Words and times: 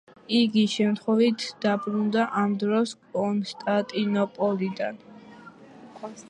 იგი 0.35 0.61
შემთხვევით 0.75 1.43
დაბრუნდა 1.65 2.23
ამ 2.43 2.55
დროს 2.63 2.95
კონსტანტინოპოლიდან. 3.19 4.99